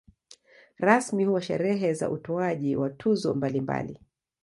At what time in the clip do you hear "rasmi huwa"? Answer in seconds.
0.77-1.41